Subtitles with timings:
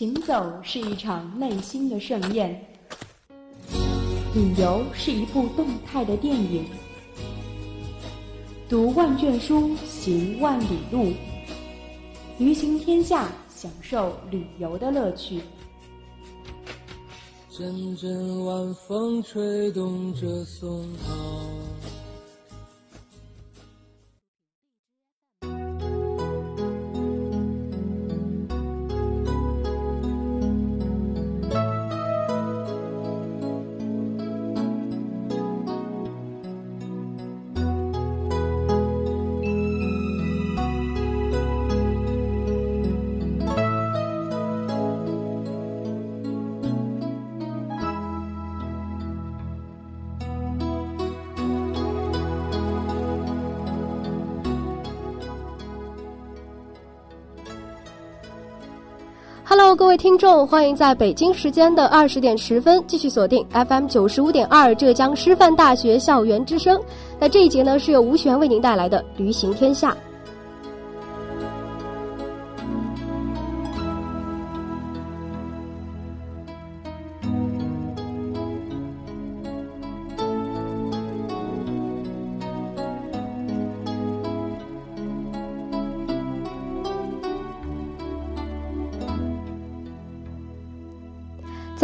[0.00, 2.58] 行走是一场内心的盛宴，
[4.34, 6.64] 旅游是一部动态的电影。
[8.66, 11.12] 读万卷书，行万里路，
[12.38, 15.42] 旅行天下，享受旅游的乐趣。
[17.50, 21.29] 阵阵晚风吹动着松涛。
[59.76, 66.78] 各位听众，欢迎在北京时间的二十点十分继续锁定 FM 九十五点二浙江师范大学校园之声。
[67.20, 69.92] 那这一节呢，是由吴璇为您带来的《驴行天下》。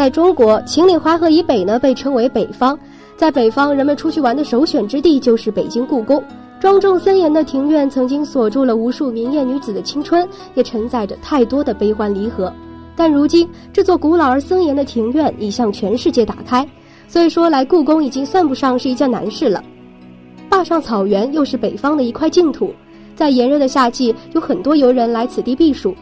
[0.07, 2.79] 在中国，秦岭淮河以北呢被称为北方。
[3.17, 6.23] 在北方，人们出去玩的首选之地就是北京故宫。
[6.61, 12.53] 庄重森严的庭院曾经锁住了无数明艳女子的青春，也承载着太多的悲欢离合。
[12.95, 16.65] 但如今，这座古老而森严的庭院已向全世界打开，
[17.09, 19.61] 所以说来故宫已经算不上是一件难事了。
[20.49, 22.73] 坝上草原又是北方的一块净土，
[23.17, 25.93] 在炎热的夏季，有很多游人来此地避暑。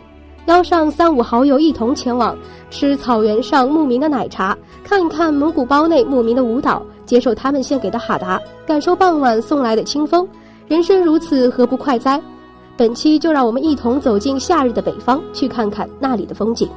[0.47, 2.37] 邀上三五好友一同前往，
[2.71, 10.29] 吃草原上牧民的奶茶，看一看蒙古包内牧民的舞蹈，接受他们献给的哈达，感受傍晚送来的清风。
[10.69, 12.21] 人生如此，何不快哉？
[12.77, 16.69] 本期就让我们一同走进夏日的北方，去看看那里的风景。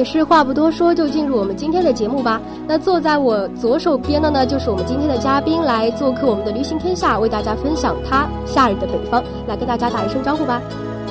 [0.00, 2.40] 也是话不多说，就进入我们今天的节目吧。
[2.66, 9.22] 那坐在我左手边的呢，就是我们今天的嘉宾来做客我们的旅行天下，为大家分享他夏日的北方。
[9.46, 10.62] 来跟大家打一声招呼吧。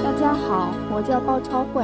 [0.04, 1.84] 大家好，我叫包超慧，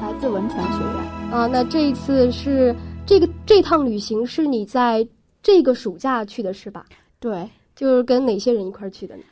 [0.00, 1.32] 来自文传学院。
[1.36, 2.72] 啊，那这一次是
[3.04, 5.04] 这个这趟旅行是你在
[5.42, 6.84] 这个暑假去的是吧？
[7.18, 9.22] 对，就是跟哪些人一块去的呢？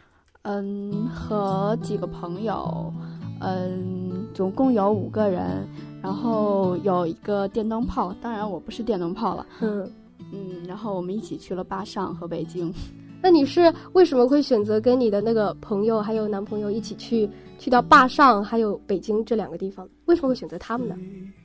[0.42, 2.92] 嗯，和几个朋友，
[3.38, 5.64] 嗯，总共有五个人。
[6.04, 9.47] 然后有一个电灯泡，当然我不是电灯泡了。
[9.60, 9.91] 嗯
[10.31, 12.70] 嗯，然后我们一起去了坝上和北京。
[13.22, 17.26] 那你是为什么会选择跟你的那个朋友还有男朋友一起去
[17.59, 19.88] 去到坝上还有北京这两个地方？
[20.04, 20.94] 为什么会选择他们呢？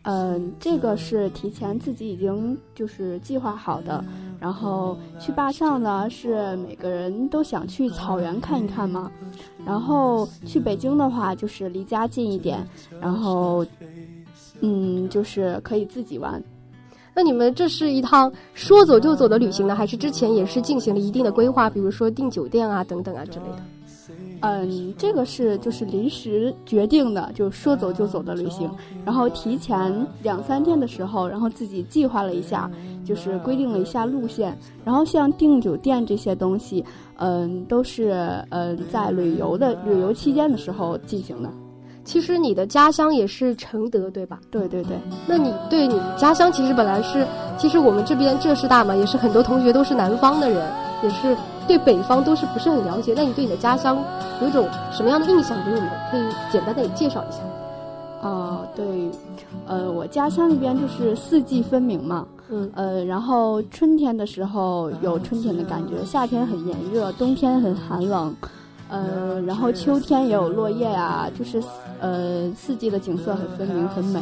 [0.01, 4.03] 嗯，这个是提前自己已经就是计划好的。
[4.41, 9.09] 然后去坝上呢，是每个人都想去草原看一看嘛。
[9.65, 12.67] 然后去北京的话，就是离家近一点。
[12.99, 13.65] 然后。
[14.61, 16.41] 嗯，就是可以自己玩。
[17.13, 23.63] 那你们这是一趟说走就走的旅行呢，还是之前也是进行了一定的规划，比如说订酒店啊等等啊之类的？
[24.41, 28.71] 嗯，这个是就是临时决定的，就说走就走的旅行。
[29.03, 29.93] 然后提前
[30.23, 32.71] 两三天的时候，然后自己计划了一下，
[33.03, 34.57] 就是规定了一下路线。
[34.85, 36.83] 然后像订酒店这些东西，
[37.17, 38.11] 嗯，都是
[38.49, 41.49] 嗯在旅游的旅游期间的时候进行的。
[42.09, 44.39] 其实你的家乡也是承德，对吧？
[44.49, 44.97] 对对对。
[45.27, 47.23] 那你对你家乡其实本来是，
[47.55, 50.67] 其实我们这边浙师大嘛，也是很多同学都是南方的人，
[51.03, 53.13] 也是对北方都是不是很了解。
[53.15, 54.03] 那你对你的家乡
[54.41, 55.55] 有一种什么样的印象？
[55.63, 56.21] 给我们可以
[56.51, 58.27] 简单的介绍一下。
[58.27, 59.11] 啊，对，
[59.67, 68.35] 呃，我家乡那边就是四季分明嘛，嗯，呃，然后春天的时候有春天的感觉，夏天很炎热，冬天很寒冷。
[68.91, 71.61] 呃，然后秋天也有落叶呀，就是
[71.99, 74.21] 呃四季的景色很分明，很美。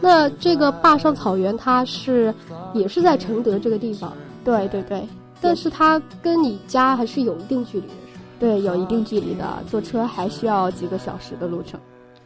[0.00, 2.34] 那这个坝上草原，它是
[2.72, 4.12] 也是在承德这个地方，
[4.44, 5.06] 对对对，
[5.40, 11.80] 但是它跟你家还是有一定距离的，是对，有一定距离的，坐车还需要几个小时的路程，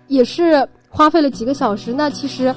[0.08, 1.92] 也是花费了几个小时。
[1.92, 2.52] 那其实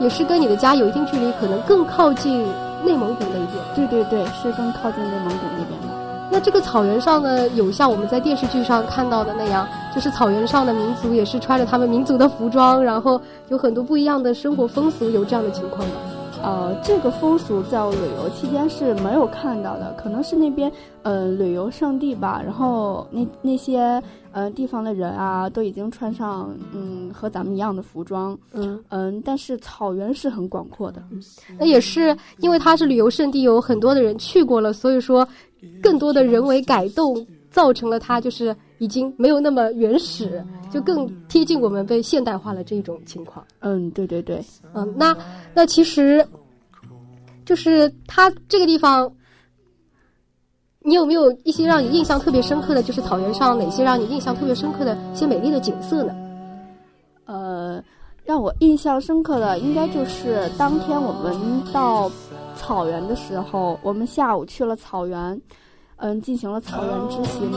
[0.00, 2.42] 也是跟你的家有一定距离，可能更靠近
[2.84, 3.64] 内蒙古那一边。
[3.76, 6.03] 对对对，是更靠近内蒙古那边的。
[6.32, 15.94] 那这个草原上呢，有像我们在电视剧上看到的那样，就是草原上的民族也是穿着他们民族的服装，然后有很多不一样的生活风俗，有这样的情况吗？
[16.42, 20.70] 呃，这个风俗在我旅游期间是没有看到的，可能是那边
[21.02, 31.02] 呃旅游胜地吧，然后那那些呃地方的人啊，都已经穿上嗯和咱们一样的服装，嗯嗯，但是草原是很广阔的，
[31.58, 35.26] 那也是因为它是旅游胜地，有很多的人去过了，所以说。
[35.82, 43.44] 更多的人为改动造成了它就是已经没有那么原始，就更贴近我们被现代化了这种情况。
[43.60, 44.44] 嗯，对对对，
[44.74, 45.16] 嗯，那
[45.54, 46.26] 那其实
[47.44, 49.10] 就是它这个地方，
[50.80, 56.14] 你有没有一些让你印象特别深刻的就是草原上哪些让你印象特别深刻的一些美丽的景色呢？
[57.26, 57.82] 呃，
[58.24, 62.10] 让我印象深刻的应该就是当天我们到。
[62.56, 65.40] 草原的时候，我们下午去了草原，
[65.96, 67.50] 嗯，进行了草原之行。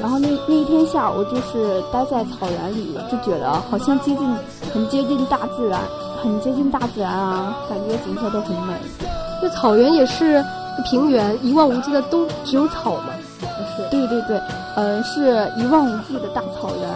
[0.00, 4.34] 然后那那一天下午就是待在草原里，就觉得好像接近，
[4.72, 5.80] 很接近大自然，
[6.22, 8.74] 很接近大自然啊，感觉景色都很美。
[9.42, 10.44] 那草原也是
[10.84, 13.14] 平原，一望无际的都只有草吗？
[13.76, 13.88] 是？
[13.90, 14.40] 对对对，
[14.76, 16.88] 嗯，是一望无际的大草原。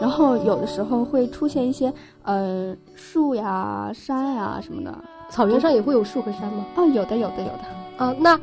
[0.00, 1.92] 然后有的时候会出现一些
[2.22, 4.96] 呃树呀、山呀什么的。
[5.30, 6.66] 草原上也会有树和山吗？
[6.76, 7.60] 哦，有的，有的，有的。
[7.96, 8.38] 啊，那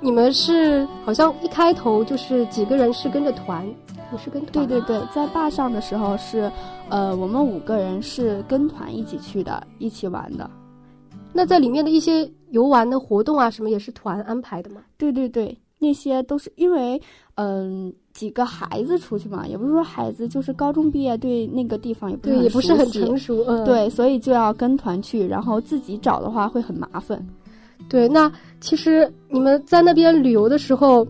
[0.00, 3.66] 你们是好像一开头就是几个人是跟着团，
[4.10, 4.66] 你是跟团？
[4.66, 6.50] 对对对，在坝上的时候是，
[6.88, 10.50] 呃，我们五个人是跟团一起去的，一起玩的。
[11.32, 14.82] 那在里面的一些游玩的活动啊，什么也是团安排的吗？
[14.96, 17.00] 对对对，那些都是因为，
[17.36, 17.92] 嗯。
[18.14, 27.20] 几个孩子出去嘛，也不是说孩子，就是高中毕业，对那个地方也不是也不是很成熟，嗯，对，所以就要跟团去，然后自己找的话会很麻烦。
[27.88, 28.30] 对，那
[28.60, 31.04] 其实你们在那边旅游的时候，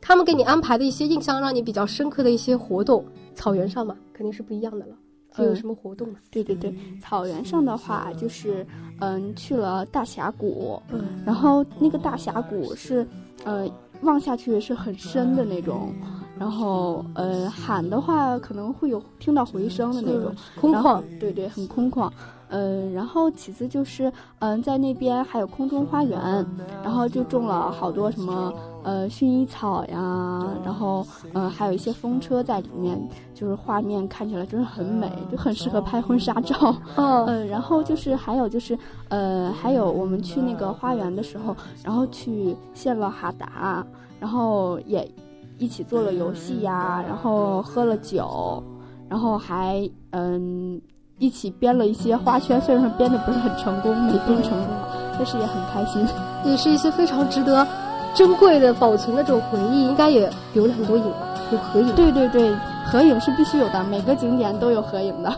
[0.00, 3.04] 他们给你安排的一些印象让你比较深刻的一些活动，
[3.34, 4.96] 草原上嘛，肯定是不一样的了。
[5.44, 6.08] 有什么活动？
[6.30, 8.66] 对对对，草原上的话就是
[9.00, 13.06] 嗯，去了大峡谷，嗯，然后那个大峡谷是
[13.44, 13.70] 呃。
[14.02, 15.94] 望下去是很深的那种，
[16.38, 22.10] 然后呃喊的话可能会有听到回声的那种，空旷，对对，很空旷。
[22.48, 26.46] 嗯，然后其次就是嗯在那边还有空中花园，
[26.82, 28.52] 然后就种了好多什么
[28.82, 33.00] 呃薰衣草呀，然后嗯还有一些风车在里面，
[33.34, 36.76] 就是画面看起来真的很美，就很适合拍婚纱照。
[36.96, 43.84] 嗯，然后就是还有就是呃还有我们去那个花园的时候，然后去献了哈达。
[44.20, 45.06] 然后也
[45.58, 48.62] 一起做了游戏呀，然后喝了酒，
[49.06, 50.80] 然后还嗯
[51.18, 54.68] 一起编了一些花圈，虽然说编的不是很成功，没编成功，
[55.16, 56.06] 但是也很开心，
[56.44, 57.66] 也是一些非常值得
[58.14, 61.94] 珍贵的保存的这种回忆，应该也留了很多影吧，有合影。
[61.94, 62.54] 对对对，
[62.86, 65.34] 合影是必须有的，每个景点都有合影的。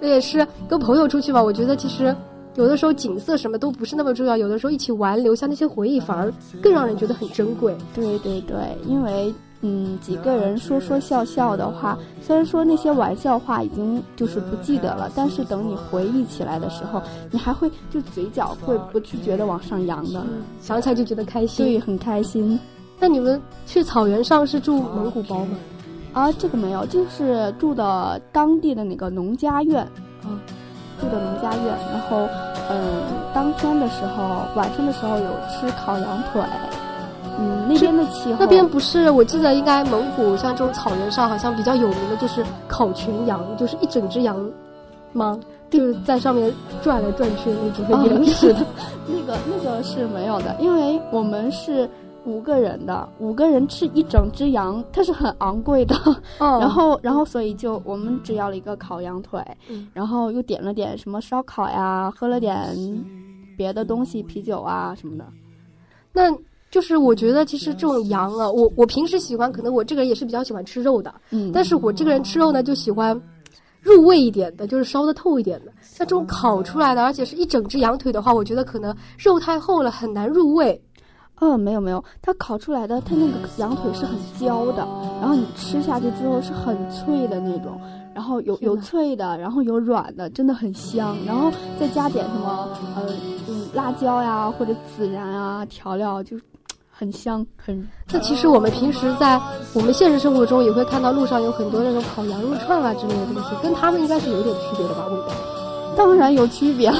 [0.00, 2.14] 那也是跟朋友出去吧，我觉得其实。
[2.54, 7.76] 有的时候景色什么都不是那么重要，有的时候一起玩，留下那些回忆反而更让人觉得很珍贵。
[7.94, 9.30] 对对对，因为
[9.66, 20.22] 嗯几个人说说笑笑的话，虽然说那些玩笑话已经就是不记得了，但是等你回忆起来的时候，你还会就嘴角会不自觉的往上扬的，
[20.60, 21.66] 想起来就觉得开心。
[21.66, 22.58] 对，很开心。
[23.00, 25.56] 那你们去草原上是住蒙古包吗？
[26.12, 29.84] 啊，这个没有，就是住的当地的那个农家院。
[30.24, 30.38] 嗯。
[30.98, 32.26] 住的农家院，然后，
[32.70, 33.02] 嗯，
[33.34, 36.85] 当天的时候，晚上的时候有吃烤羊腿，嗯，
[37.76, 44.36] 那边的气候，那边不是，我记得应该蒙古像这种草原上好像比较有名的就是烤全羊，就是一整只羊
[45.12, 45.38] 吗？
[45.70, 46.52] 就是在上面
[46.82, 48.66] 转来转去的那种很原始的，
[49.06, 51.88] 那个 那个是没有的，因为我们是。
[52.26, 55.94] 五个人的五个人吃一整只羊，它是很昂贵的。
[56.40, 59.40] 哦，然后然后所以就我们只要了一个烤羊腿，
[59.92, 62.76] 然后又点了点什么烧烤呀，喝了点
[63.56, 65.24] 别的东西，啤酒啊什么的。
[66.12, 66.36] 那
[66.70, 71.14] 就是我觉得其实这种羊啊，我我平时喜欢，可能我这个人也是比较喜欢吃肉的。
[71.30, 73.18] 嗯，但是我这个人吃肉呢，就喜欢
[73.80, 75.72] 入味一点的，就是烧的透一点的。
[75.80, 80.80] 像这种烤出来的，而且是一整只羊腿的话，我觉得可能肉太厚了，很难入味。
[81.38, 84.78] 嗯，没有没有，它烤出来的，它那个羊腿是很焦的，
[85.20, 87.78] 然后你吃下去之后是很脆的那种，
[88.14, 91.14] 然后有有脆的，然后有软的，真的很香。
[91.26, 93.12] 然后再加点什么呃
[93.48, 96.38] 嗯辣椒呀或者孜然啊调料，就
[96.96, 97.86] 很香很。
[98.10, 99.38] 那其实我们平时在
[99.74, 105.06] 我们现实生活中也会看到路上有很多那种烤羊肉串啊之类的东西，跟他们应该是有点区别的吧？
[105.08, 105.34] 味道？
[105.96, 106.90] 当然有区别，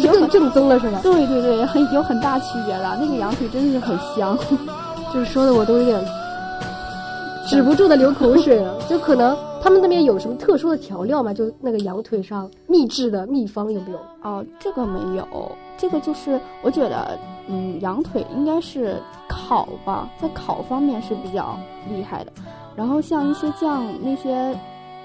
[0.00, 1.00] 就更正宗了是吧？
[1.02, 2.96] 对对对，很有很大区别的。
[3.00, 4.36] 那个羊腿真的是很香，
[5.12, 6.02] 就是说的我都有点。
[7.48, 11.34] 止不住的流口水了，就可能他们那边有什么特殊的调料吗？
[11.34, 13.98] 就那个羊腿上秘制的秘方有没有？
[14.22, 15.26] 哦，这个没有，
[15.82, 21.58] 这个就是我觉得，嗯，羊腿应该是烤吧，在烤方面是比较
[21.90, 22.32] 厉害的。
[22.76, 24.56] 然后像一些酱那些，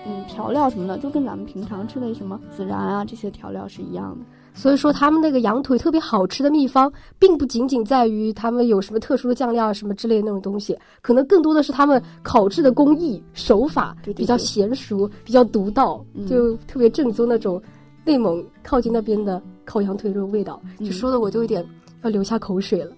[0.06, 4.26] 嗯，调料什么的，就跟咱们平常吃的什么孜然啊这些调料是一样的。
[4.54, 17.60] 所以说，他们那个羊腿特别好吃的秘方，并不仅仅在于他们有什么特殊的酱料什么之类的那种东西，可能更多的是他们烤制的工艺手法比较娴熟，比较独到，就特别正宗那种
[18.06, 21.64] 内蒙靠近那边的烤羊腿肉味道，就说的我就有点
[22.02, 22.96] 要流下口水了。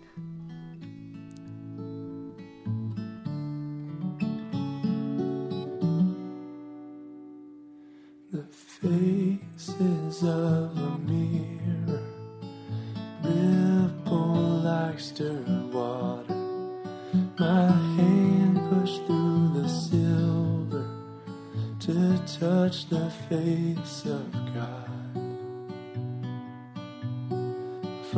[8.82, 12.02] faces of a mirror
[13.24, 16.34] ripple like stirred water.
[17.38, 20.88] My hand pushed through the silver
[21.82, 24.79] to touch the face of God.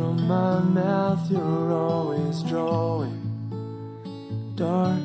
[0.02, 3.22] From my mouth, you're always drawing
[4.56, 5.00] dark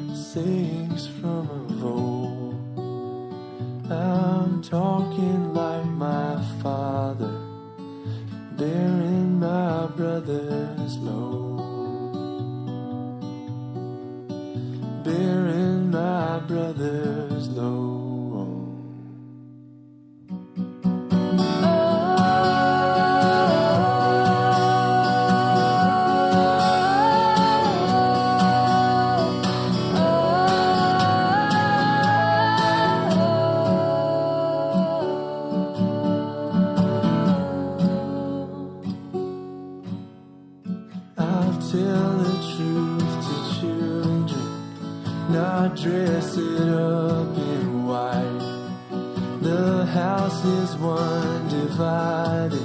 [50.80, 52.60] one divided.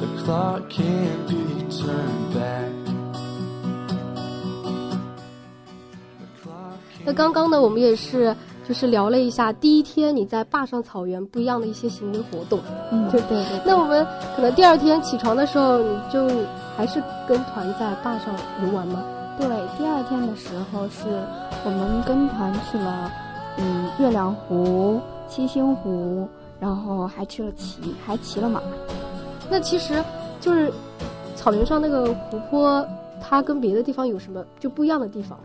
[0.00, 2.70] The clock can't be turned back.
[7.04, 8.34] 那刚刚呢，我们也是
[8.66, 12.60] 就是聊了一下第一天你在坝上草原不一样的一些行为活动，
[12.92, 13.60] 嗯，对对对。
[13.66, 16.28] 那我们可能第二天起床的时候，你就
[16.76, 18.32] 还是跟团在坝上
[18.64, 19.02] 游玩吗？
[19.36, 21.08] 对，第二天的时候是
[21.64, 23.10] 我们跟团去了，
[23.58, 26.28] 嗯，月亮湖、七星湖，
[26.62, 28.62] 然后还去了骑，还骑了马。
[29.50, 30.00] 那其实
[30.40, 30.72] 就是
[31.34, 32.86] 草原上那个湖泊，
[33.20, 35.40] 它跟别的地方有什么就不一样的地方？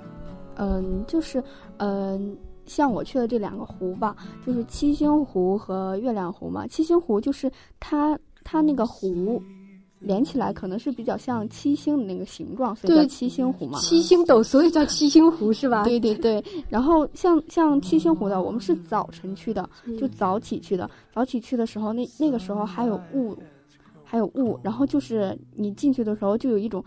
[0.57, 1.43] 嗯，就是
[1.77, 6.67] 嗯，像我去的这两个湖吧，就是七星湖和月亮湖嘛。
[6.67, 9.41] 七星湖就是它，它那个湖。
[9.99, 13.79] 连起来可能是比较像七星的那个形状，所以叫七星湖嘛。
[13.79, 15.83] 七星斗，所以叫七星湖是吧？
[15.83, 16.43] 对对对。
[16.69, 19.67] 然后像像七星湖的，我们是早晨去的，
[19.99, 20.89] 就早起去的。
[21.13, 23.35] 早起去的时候，那那个时候还有雾，
[24.03, 24.59] 还有雾。
[24.61, 26.83] 然后就是你进去的时候，就有一种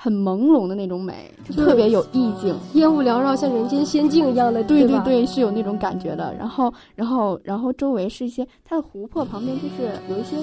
[0.00, 6.32] 很朦胧的那种美，就特别有意境，烟雾缭绕，像人间仙境一样的，对对对，是有那种感觉的。
[6.38, 10.36] 然后然后然后周围是一些它的湖泊旁边就是有一些。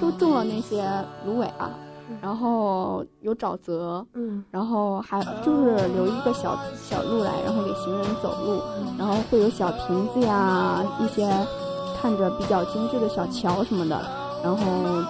[0.00, 0.84] 都种了那些
[1.26, 1.74] 芦苇啊，
[2.22, 8.60] 然后有沼泽，嗯，然后还就是留一个小小路来，然后给行人走路，
[8.96, 11.28] 然后会有小亭子呀，一些
[12.00, 14.00] 看着比较精致的小桥什么的，
[14.44, 14.62] 然后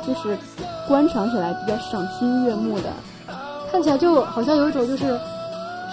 [0.06, 0.38] 就是
[0.86, 2.90] 观赏起来比较赏心悦目的，
[3.70, 5.18] 看起来就好像有一种就是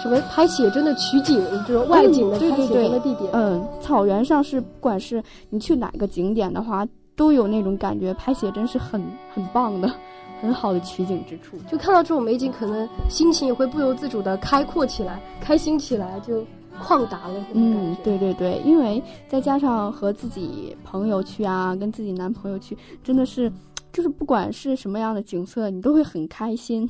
[0.02, 3.30] 什么拍写真的取景，这种外景的拍写真的地点。
[3.32, 6.86] 嗯，草原上是不管是你去哪个景点的话。
[7.18, 9.02] 都有那种感觉，拍写真是很
[9.32, 9.90] 很棒的，
[10.42, 11.56] 很好的取景之处。
[11.66, 16.44] 就看到这种美景，可能心情也会不由自主的开阔起来，开心起来，就
[16.78, 17.42] 旷达了。
[17.54, 23.50] 嗯，对对对，因为再加上和自己朋友去啊，跟自己男朋友去，真的是，
[23.94, 26.86] 就是不管是什么样的景色，你都会很开心。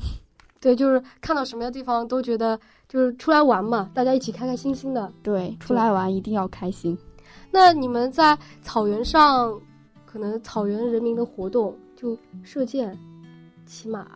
[0.59, 5.11] 对，就是看到什么样的地方都觉得，就是出来玩嘛，大家一起开开心心的。
[5.21, 6.97] 对，出来玩一定要开心。
[7.51, 9.59] 那你们在草原上？
[10.05, 12.97] 可能草原人民的活动就射箭、
[13.65, 14.07] 骑马，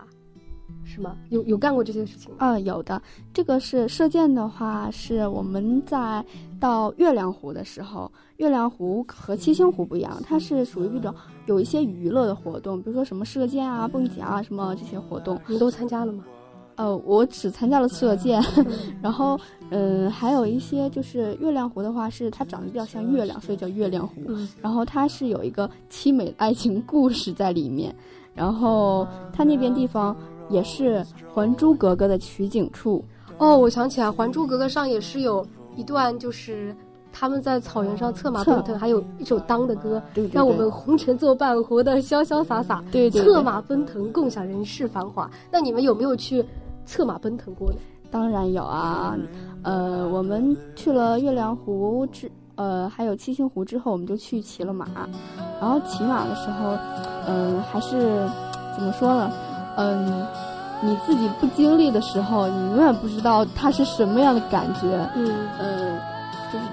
[0.83, 1.17] 是吗？
[1.29, 2.38] 有有干过这些事情吗？
[2.39, 3.00] 啊、有的。
[3.33, 6.25] 这个是射箭的话，是我们在
[6.62, 11.13] 到月亮湖的时候，月亮湖和七星湖不一样，它是属于一种
[11.48, 15.38] 有一些娱乐的活动，比如说什么射箭啊、蹦极啊什么这些活动。
[15.48, 16.24] 你都参加了吗？
[16.75, 18.41] 呃，我只参加了射箭，
[19.01, 19.38] 然后
[19.72, 24.22] 嗯、还有一些就是月亮湖的话，是它长得比较像月亮，所以叫月亮湖。
[24.27, 27.94] 嗯然后它是有一个凄美的爱情故事在里面，
[28.34, 30.15] 然后它那边地方
[30.50, 31.00] 也是
[31.34, 33.03] 《还珠格格》的取景处。
[33.38, 36.75] 哦，我想起来，《还珠格格》上也是有一段，就是
[37.12, 45.30] 他们在草原上策马奔腾，还有一首当的歌，对对对让我们红尘作伴，活得潇潇洒洒，对对对策马奔腾，共享人世繁华。
[45.51, 46.46] 那你们有没有去
[46.86, 47.78] 策马奔腾过呢？
[48.10, 49.18] 当然有啊，
[49.63, 54.86] 呃，我们去了月亮湖之，呃，还有七星湖之后，我们就去骑了马。
[55.62, 56.78] 然后骑马的时候，
[57.28, 58.28] 嗯、还是
[58.75, 59.32] 怎么说呢？
[59.78, 60.28] 嗯、
[60.81, 64.88] 你自己不经历的时候，你永远不知道它是什么样的感觉。
[65.15, 65.90] 嗯嗯，就是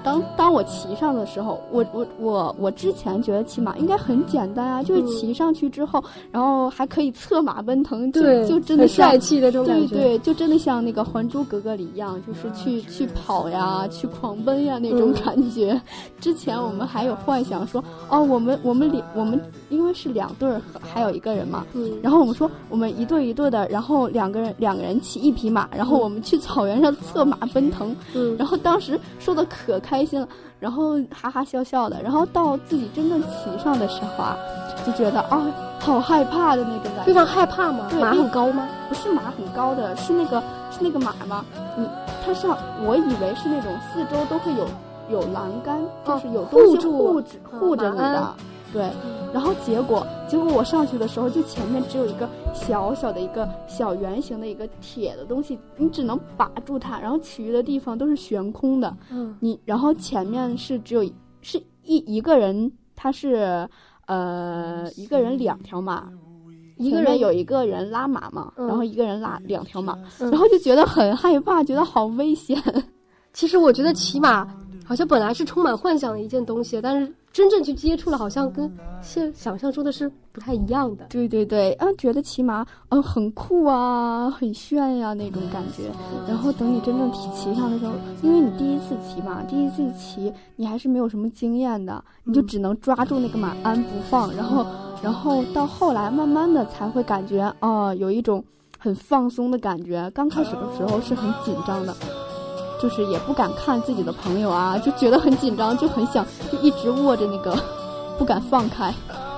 [0.08, 9.94] 当当我骑上的时候，我我我我之前觉得骑马应该很简单啊，就是嗯骑上去之后，然后还可以策马奔腾，就对，就真的帅气的这种感觉。
[9.94, 15.14] 对对，就真的像那个《还珠格格》里一样，就是去去跑呀，去狂奔呀那种嗯。
[15.22, 15.78] 感觉。
[16.20, 28.36] 之前我们还有幻想说，哦，我们我们两我们因为是两对儿，还有一个人嘛，嗯，然后我们说我们一对一对的，然后两个人两个人骑一匹马，然后我们去草原上策马奔腾，嗯。
[28.38, 30.28] 然后当时说的可开心了，
[30.60, 34.36] 然后哈哈笑笑的，然后到自己真正骑上的时候啊，
[34.86, 35.46] 就觉得啊、
[35.80, 37.88] 好害怕的那种感觉，非常害怕吗？
[38.00, 38.66] 马很高吗？
[38.88, 40.40] 不是马很高的，是那个
[40.70, 41.44] 是那个马吗？
[41.76, 41.86] 你
[42.24, 44.66] 它上，我以为是那种四周都会有
[45.10, 48.34] 有栏杆，就是有东西护住护着嗯护着你的
[48.72, 48.90] 对。
[49.32, 58.96] 然后结果结果我上去的时候，就前面只有一个小小的一个小圆形的一个铁的东西，你只能把住它，然后其余的地方都是悬空的。
[59.10, 61.02] 嗯你然后前面是只有
[61.42, 63.68] 是一一个人，他是
[64.06, 66.08] 呃一个人两条马，
[66.78, 72.60] 一个人有一个人拉马嘛，嗯然后一个人拉两条马，嗯然后就觉得很害怕，觉得好危险。
[73.34, 74.48] 其实我觉得骑马
[74.88, 78.72] 好像本来是充满幻想的一件东西，但是真正去接触了，好像跟
[79.02, 81.04] 现想象中的是不太一样的。
[81.10, 85.90] 对对对，啊，觉得骑马嗯很酷啊，很炫呀、那种感觉。
[86.26, 94.66] 然后等你真正骑骑上的时候，因为你第一次骑马，第一次骑你还是没有什么经验的，你就只能抓住那个马鞍不放，然后
[95.02, 98.42] 然后到后来慢慢的才会感觉啊、有一种
[98.78, 100.10] 很放松的感觉。
[100.14, 101.94] 刚开始的时候是很紧张的。
[102.80, 107.56] 就是也不敢看自己的朋友啊，就觉得很紧张，就很想就一直握着那个，
[108.18, 108.92] 不敢放开。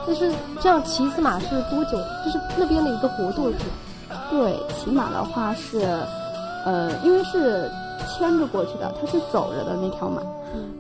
[0.07, 1.93] 但是这样骑一次马是多久？
[2.25, 4.17] 就是那边的一个活动是吗？
[4.31, 5.81] 对，骑马的话是，
[6.65, 7.71] 呃，因为是
[8.09, 10.23] 牵着过去的，它是走着的那条马。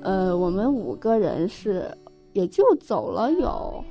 [0.02, 1.90] 呃，我们五个人是
[2.32, 3.84] 也就走了有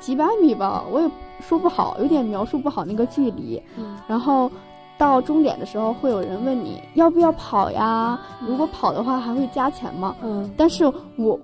[0.00, 3.62] 几百米吧，我也说不好，有点描述不好那个距离。
[3.76, 4.50] 嗯然后
[4.98, 8.18] 到终点的时候，会有人问你要不要跑呀？
[8.46, 10.16] 如果跑的话，还会加钱吗？
[10.22, 10.84] 嗯，但是
[11.16, 11.38] 我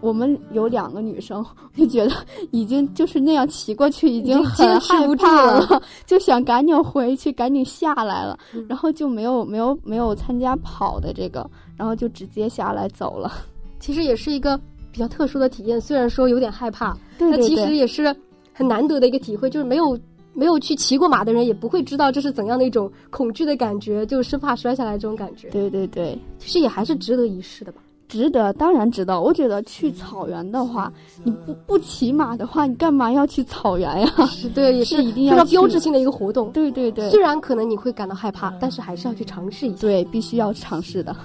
[0.00, 1.44] 我们有两个女生，
[1.76, 2.12] 就觉得
[2.50, 13.32] 已经就是那样骑过去，已经很害怕了了， 就想赶紧回去，赶紧下来了，嗯然后就没有没有没有参加跑的这个，然后就直接下来走了。
[13.80, 14.58] 其实也是一个
[14.90, 18.14] 比较特殊的体验，虽然说有点害怕，对对但其实，也是
[18.52, 19.98] 很难得的一个体会，就是没有。
[20.36, 25.48] 没有去骑过马的人也不会知道这是怎样的一种恐惧的感觉，就生怕摔下来这种感觉。
[25.48, 27.80] 对对对，其实也还是值得一试的吧。
[28.08, 29.20] 值得，当然值得。
[29.20, 30.92] 我觉得去草原的话，
[31.24, 34.26] 你不不骑马的话，你干嘛要去草原呀？
[34.26, 36.52] 是对，也是一定要去标志性的一个活动。
[36.52, 39.78] 对对对虽然可能你会感到害怕，但是还是要去尝试一下。
[39.80, 41.16] 对，必须要尝试的。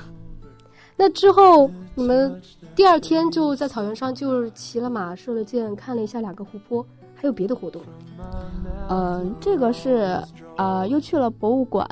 [0.97, 2.36] 那之后，你们
[2.76, 6.84] 第二天就在草原上就是骑了马、射了箭，看了一下两个湖泊，
[7.22, 8.26] 还有别的活动吗？
[8.90, 10.20] 嗯，这个是
[10.58, 11.88] 呃，又去了博物馆，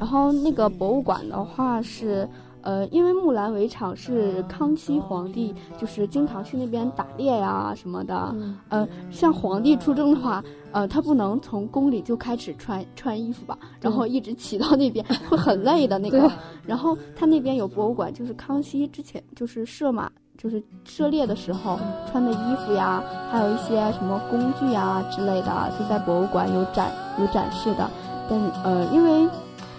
[0.00, 2.28] 然后那个博物馆的话是
[2.62, 16.28] 呃，因为木兰围场是康熙皇帝就是经常去那边打猎呀什么的，嗯呃，像皇帝出征的话，呃，他不能从宫里就开始穿穿衣服吧，然后一直骑到那边会很累的那个。
[16.66, 20.10] 然后他那边有博物馆，就是康熙之前就是射马。
[20.42, 21.78] 就是涉猎的时候
[22.10, 27.88] 穿的衣服呀，还有一些什么工具呀之类的，就在博物馆有展有展示的。
[28.28, 29.28] 但呃，因为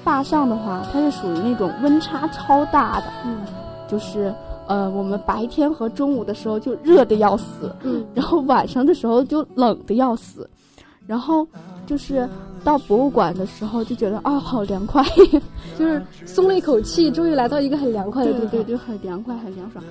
[0.04, 3.38] 坝上的话，它是属于那种温差超大的，嗯
[3.90, 4.34] 就是
[4.68, 10.50] 呃，我们白天和中午的时候就热的要死，嗯然后晚上的时候就冷的要死，
[11.06, 11.46] 然后
[11.86, 12.28] 就是
[12.64, 15.04] 到博物馆的时候就觉得啊、好凉快，
[15.78, 18.50] 就是松了一口气，终于来到一个很凉快的地方。
[18.50, 19.84] 对对对，就很凉快，很凉爽。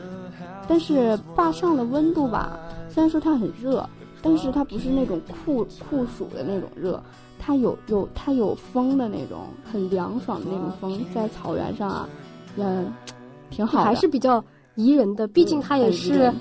[0.68, 2.58] 但是坝上的温度吧，
[2.88, 3.86] 虽然说它很热，
[4.22, 7.02] 但是它不是那种酷酷暑的那种热，
[7.38, 12.08] 它有有它有风的那种，很凉爽的那种风，在草原上啊，
[12.56, 12.92] 嗯，
[13.50, 13.84] 挺好的。
[13.84, 14.42] 还是比较
[14.74, 16.32] 宜人的，毕竟它也是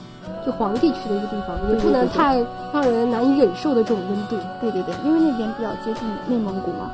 [0.46, 2.39] 就皇帝去的一个地方，也不能太
[2.74, 4.36] 让人难以忍受的这种温度。
[4.60, 6.91] 对对对，因为那边比较接近内蒙古嘛。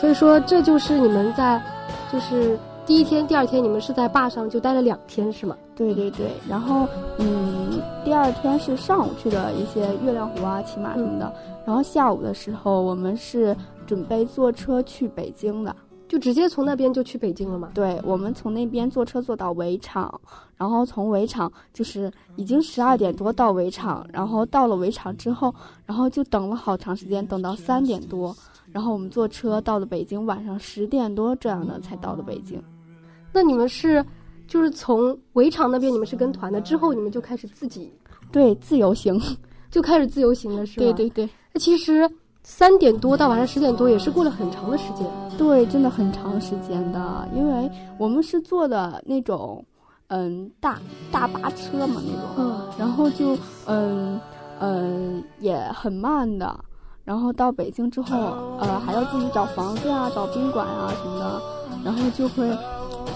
[0.00, 1.62] 所以说，这就是你们在，
[2.12, 5.56] 就是第一天、第二天，你们是在坝上就待了两天，是吗？
[5.74, 6.86] 对对对，然后
[7.18, 11.32] 嗯，第二天是上午去的一些月亮湖啊、骑马什么的，
[11.66, 15.74] 然后下午的时候我们是准备坐车去北京的。
[16.14, 17.72] 就直接从那边就去北京了吗？
[17.74, 20.20] 对，我们从那边坐车坐到围场，
[20.56, 25.52] 然后从围场就是已经十二点多到围场，然后到了围场之后，
[25.84, 28.32] 然后就等了好长时间，等到三点多，
[28.70, 32.62] 然后我们坐车到了北京，晚上十点多这样的才到的北京。
[33.32, 34.06] 那你们是，
[34.46, 37.92] 就是从围场那边你们是跟团的，之后你们就开始自己
[38.30, 39.20] 对，自由行。
[39.68, 40.86] 就开始自由行了，是吧？
[40.86, 42.08] 对对对那其实
[42.44, 45.04] 三点多到晚上十点多也是过了很长的时间。
[45.36, 49.64] 对，真的很长时间的，因为我们是坐的那种，
[50.08, 50.78] 嗯，大
[51.10, 52.30] 大巴车嘛那种。
[52.38, 54.20] 嗯，然后就嗯
[54.60, 56.54] 嗯也很慢的，
[57.04, 58.16] 然后到北京之后，
[58.60, 61.42] 呃还要自己找房子呀、找宾馆啊什么的，
[61.84, 62.48] 然后就会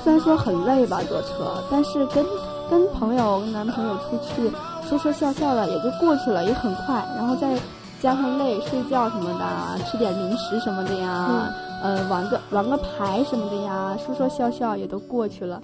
[0.02, 2.24] 虽然说很累吧坐车，但是跟
[2.68, 4.50] 跟朋友、跟男朋友出去
[4.82, 7.58] 说说笑笑的也就过去了，也很快，然后再
[8.00, 11.48] 加上累睡觉什么的，吃点零食什么的呀，
[11.82, 15.62] 呃玩个玩个牌什么的呀，说说笑笑也都过去了，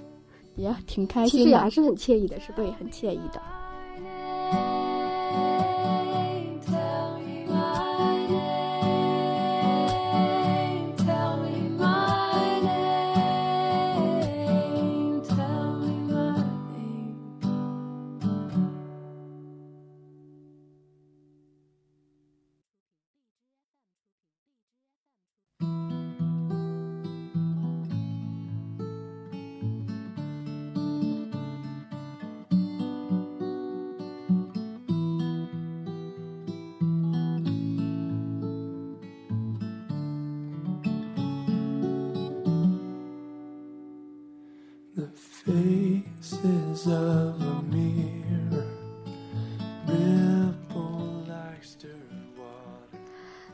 [0.55, 2.55] 也挺开心的，其实也还是很惬意的，是吧？
[2.57, 3.41] 对，很惬意的。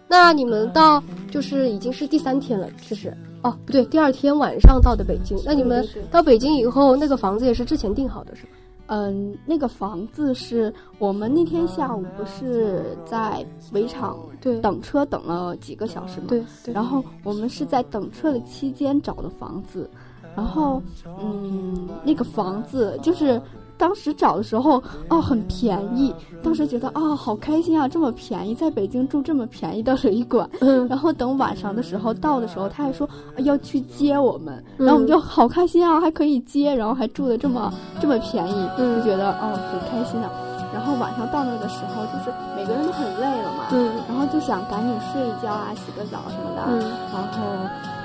[0.08, 5.38] 那你们到就是已经是第三天了，其实哦不对，第二天晚上到的北京。
[5.46, 8.50] 那你们到北京以后，那个房子也是之前订好的，是吧？
[8.88, 16.26] 嗯，那个房子是我们那天下午不是在围场对等车等了几个小时吗？
[16.28, 16.74] 对对。
[16.74, 19.90] 然后我们是在等车的期间找的房子，
[20.36, 20.82] 然后
[21.24, 23.42] 嗯，那个房子就是
[23.78, 26.14] 当时找的时候哦很便宜，
[26.44, 30.50] 当时觉得啊、好开心啊，这么便宜，在北京住这么便宜的旅馆。
[30.60, 30.88] 嗯。
[30.88, 34.86] 然后等晚上的时候到的时候，他还说、啊要去接我们，嗯。
[34.86, 38.98] 然后我们就好开心啊，还可以接，然后还住的这么这么便宜，嗯。
[38.98, 40.30] 就觉得哦很开心的。
[40.74, 43.92] 然后晚上到那的时候，就是每个人都很累了嘛，嗯。
[44.08, 46.64] 然后就想赶紧睡一觉啊，洗个澡什么的。
[46.68, 46.80] 嗯。
[47.12, 47.28] 然后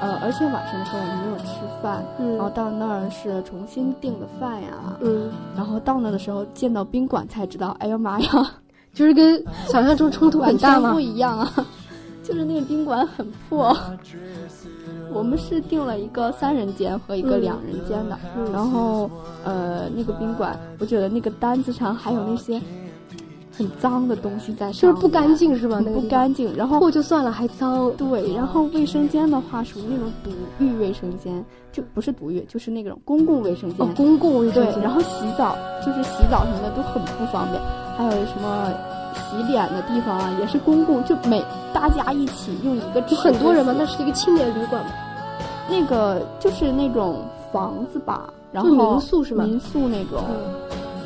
[0.00, 1.44] 呃，而且晚上的时候我们没有吃
[1.82, 2.04] 饭，
[2.36, 4.68] 然后嗯到那儿是重新订的饭呀。
[5.00, 8.28] 嗯，然后到那的时候见到宾馆才知道，哎呀妈呀，
[8.94, 11.00] 就是跟想象中冲突很大吗不？
[11.00, 11.52] 一样啊！
[12.22, 13.76] 就是那个宾馆很破，
[15.12, 19.08] 我们是订了一个三人间和一个嗯两人间的，嗯然后
[19.44, 22.60] 呃，那个宾馆，我觉得那个单子上还有那些
[23.56, 25.80] 很脏的东西在上面，就是不干净是吧？
[25.84, 27.90] 那个不干净，然后破就算了，还脏。
[27.96, 30.30] 对，然后卫生间的话属于那种独
[30.64, 33.86] 浴卫生间，就不是独浴，就是那种公共卫生间。
[33.86, 34.82] 哦，公共卫生对，间。
[34.82, 37.62] 然后洗澡就是洗澡什么的都很不方便，
[37.96, 38.72] 还有什么
[39.14, 41.42] 洗脸的地方啊，也是公共，就每
[41.72, 44.90] 大家一起用一个就很多人嘛，那是一个青年旅馆嘛，
[45.70, 49.44] 那个就是那种房子吧，然后民宿是吗？
[49.44, 50.36] 民宿那种，嗯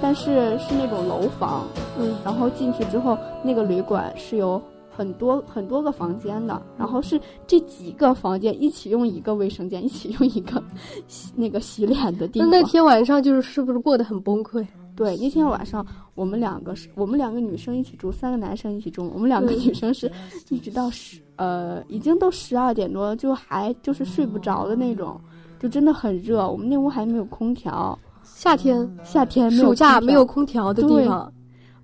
[0.03, 1.67] 但是是那种楼房，
[1.99, 10.63] 嗯然后进去之后，那个旅馆是有很多很多个房间的，然后是这几个房间一起用一个卫生间，一起用一个
[11.09, 12.49] 洗那个洗脸的地方。
[12.51, 14.67] 那天晚上就是是不是过得很崩溃？
[14.97, 19.11] 对，那天晚上我们两个是，我们两个女生一起住，三个男生一起住。
[19.15, 20.11] 我们两个嗯女生是
[20.51, 25.19] 一直到十呃，已经都十二点多了，就还就是睡不着的那种，
[25.59, 26.47] 就真的很热。
[26.47, 31.33] 我们那屋还没有空调，夏天、夏天暑假没有空调的地方，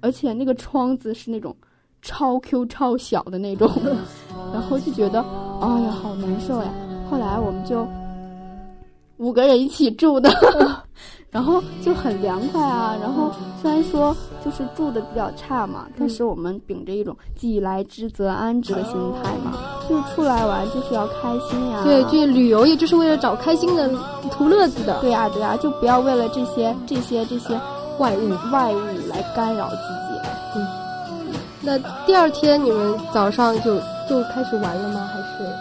[0.07, 1.53] 而且那个窗子是那种
[2.01, 3.69] 超 Q 超小的那种，
[4.55, 5.21] 然后就觉得
[5.61, 6.71] 哎呀好难受呀。
[7.11, 7.85] 后来我们就
[9.17, 10.31] 五个人一起住的，
[11.31, 12.97] 然后就很凉快啊。
[13.01, 14.15] 然后虽然说
[14.45, 18.93] 就是住的比较差嘛，但是我们秉着一种既来之则安之的心
[19.23, 19.55] 态嘛，
[19.89, 21.83] 就是出来玩就是要开心呀。
[21.83, 23.91] 对，就旅游也就是为了找开心的、
[24.31, 25.01] 图乐子的。
[25.01, 27.59] 对呀、对呀、就不要为了这些这些这些
[27.99, 28.31] 外物。
[28.53, 29.96] 外物来干扰自己。
[31.67, 31.77] 那
[32.07, 35.01] 第二天你们早上就就开始玩了吗？
[35.13, 35.53] 还是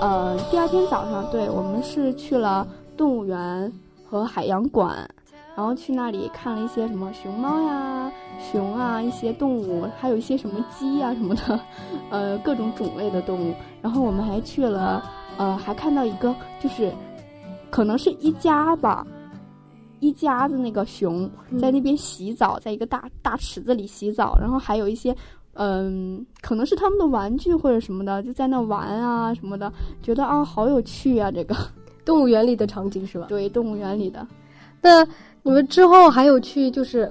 [0.00, 3.72] 呃，第二天早上，对我们是去了动物园
[4.04, 5.08] 和海洋馆，
[5.54, 8.10] 然后去那里看了一些什么熊猫呀、
[8.50, 11.60] 熊啊，一些动物，还有一些什么鸡呀什么的，
[12.10, 13.54] 呃，各种种类的动物。
[13.80, 15.00] 然后我们还去了，
[15.36, 16.92] 呃，还看到一个就是，
[17.70, 19.06] 可能是一家吧。
[20.02, 25.14] 一家子那个熊在那边洗澡，在一个大大池子里洗澡，然后还有一些
[25.54, 31.54] 嗯，可能是他们的玩具或者什么的，就在那玩啊什么的，觉得啊好有趣啊，这个
[32.04, 33.26] 动物园里的场景是吧？
[33.28, 34.26] 对动物园里的，
[34.80, 35.06] 那
[35.44, 37.10] 你们之后还有去就是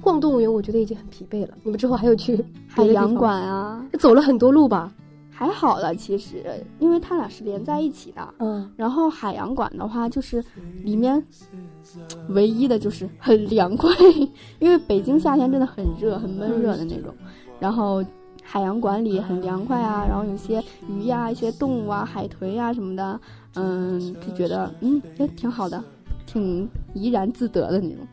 [0.00, 1.54] 逛动物园，我觉得已经很疲惫了。
[1.64, 4.92] 你们之后还有去海洋馆啊，走了很多路吧？
[5.36, 6.44] 还好了，其实
[6.78, 8.34] 因为它俩是连在一起的。
[8.38, 10.42] 嗯，然后海洋馆的话，就是
[10.84, 11.20] 里面
[12.28, 13.90] 唯一的就是很凉快，
[14.60, 17.12] 因为北京夏天真的很热，很闷热的那种。
[17.58, 18.04] 然后
[18.42, 23.20] 海洋馆里很凉快啊，然后有些鱼呀、一些动物啊、海豚呀、什么的，
[23.56, 25.82] 嗯，就觉得嗯也挺好的，
[26.26, 28.06] 挺怡然自得的那种。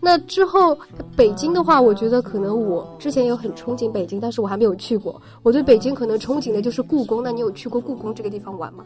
[0.00, 0.76] 那之后
[1.16, 5.20] 北京的话，我觉得可能我之前有很憧憬北京，但是我还没有去过。
[5.42, 7.22] 我对北京可能憧憬的就是故宫。
[7.22, 8.84] 那你有去过故宫这个地方玩吗？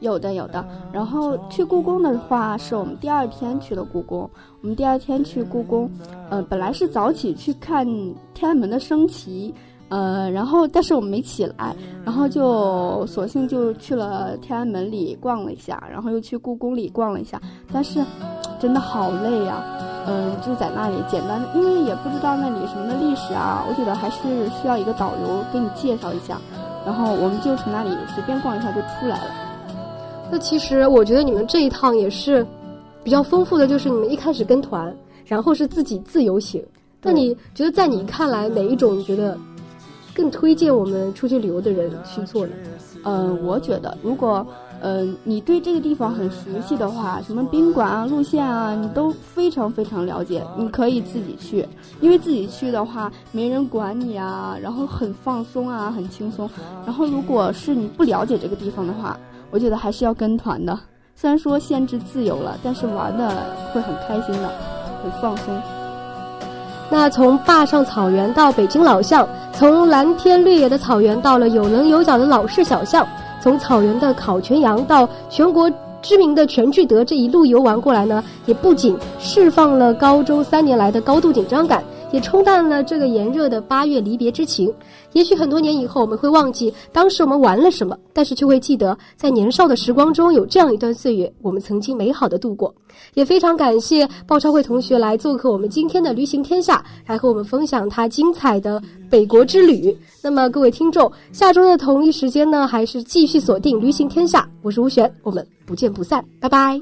[0.00, 4.28] 有的有的，然后去故宫的话，是我们第二天去的故宫。
[4.60, 5.90] 我们第二天去故宫，
[6.28, 7.86] 呃，本来是早起去看
[8.34, 9.54] 天安门的升旗，
[9.88, 17.40] 呃，然后但是我们没起来，然后就索性就去了天安门里逛了一下，然后又去故宫里逛了一下，
[17.72, 18.04] 但是
[18.58, 19.64] 真的好累呀、
[20.08, 24.18] 嗯，就在那里简单的，因为也不知道那里什么的历史啊，我觉得还是
[24.60, 26.38] 需要一个导游给你介绍一下，
[26.84, 29.30] 然后我们就从那里随便逛一下就出来了。
[30.30, 32.46] 那其实我觉得你们这一趟也是
[33.02, 36.64] 比较丰富的，就是你们一开始跟团，然后是自己自由行。
[37.02, 39.36] 那你觉得在你看来哪一种你觉得
[40.14, 42.52] 更推荐我们出去旅游的人去做呢？
[43.04, 44.44] 嗯，我觉得如果
[44.80, 46.36] 呃你对这个地方很熟
[46.66, 51.66] 悉的话，什么宾馆啊、路线啊，你都非常非常了解，你可以自己去，
[52.00, 56.48] 因为自己去的话没人管你啊，然后很放松啊，很轻松。
[56.84, 59.18] 然后如果是你不了解这个地方的话，
[59.50, 60.78] 我觉得还是要跟团的。
[61.14, 64.50] 虽然说限制自由了，但是玩的会很开心的，
[65.02, 65.54] 很放松。
[66.90, 73.04] 那从坝上草原到北京老巷，从蓝天绿野的草原到了有棱有角的老式小巷，
[73.46, 75.70] 从草原的烤全羊到全国
[76.02, 81.80] 知名的全聚德，这一路游玩过来呢，也不仅释放了高中三年来的高度紧张感，
[82.12, 84.72] 也冲淡了这个炎热的八月离别之情。
[85.12, 92.74] 也许很多年以后，我们会忘记当时我们玩了什么，但是却会记得在年少的时光中有这样一段岁月，我们曾经美好的度过。
[93.14, 99.96] 也非常感谢鲍超慧同学来做客我们今天的旅行天下，来和我们分享他精彩的北国之旅。
[100.22, 106.80] 那么各位听众，下周的同一时间呢，还是继续锁定旅行天下，我是吴璇，我们不见不散，拜拜。